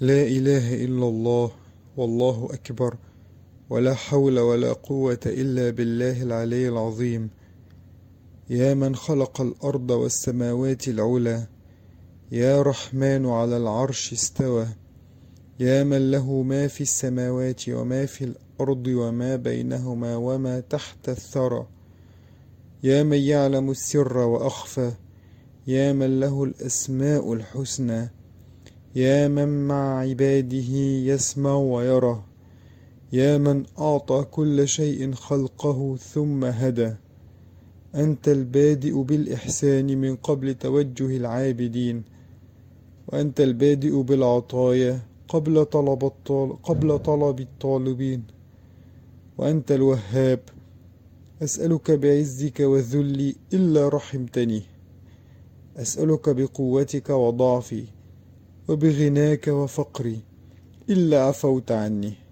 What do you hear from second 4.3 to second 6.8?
ولا قوة إلا بالله العلي